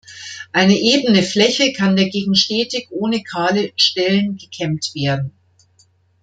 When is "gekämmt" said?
4.35-4.95